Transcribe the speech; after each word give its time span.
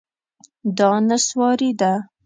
دا 0.77 0.91
نسواري 1.07 1.69
ده 1.79 1.93